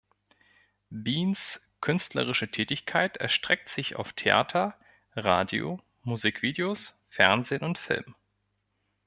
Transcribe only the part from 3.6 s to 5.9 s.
sich auf Theater, Radio,